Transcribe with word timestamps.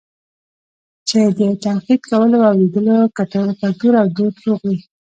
چې 1.07 1.19
د 1.37 1.39
تنقيد 1.63 2.01
کولو 2.11 2.37
او 2.47 2.47
اورېدلو 2.55 2.97
کلتور 3.61 3.93
او 4.01 4.07
دود 4.15 4.35
روغ 4.45 4.59
وي 4.67 4.77